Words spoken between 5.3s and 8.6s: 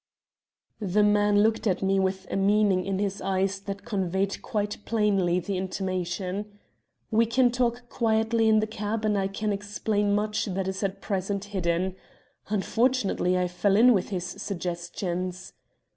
the intimation "'We can talk quietly